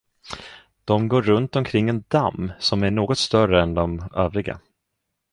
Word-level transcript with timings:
De 0.85 1.07
går 1.07 1.21
runt 1.21 1.55
omkring 1.55 1.89
en 1.89 2.03
damm, 2.09 2.51
som 2.59 2.83
är 2.83 2.91
något 2.91 3.17
större 3.17 3.61
än 3.61 3.73
de 3.73 4.03
övriga. 4.15 4.59